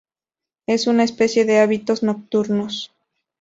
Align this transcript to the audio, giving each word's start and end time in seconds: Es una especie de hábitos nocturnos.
Es 0.65 0.87
una 0.87 1.03
especie 1.03 1.45
de 1.45 1.59
hábitos 1.59 2.01
nocturnos. 2.01 2.91